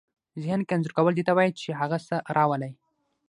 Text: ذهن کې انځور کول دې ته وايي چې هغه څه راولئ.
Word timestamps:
ذهن 0.43 0.59
کې 0.67 0.73
انځور 0.75 0.93
کول 0.97 1.13
دې 1.15 1.23
ته 1.27 1.33
وايي 1.37 1.51
چې 1.61 1.69
هغه 1.81 1.97
څه 2.07 2.15
راولئ. 2.35 2.73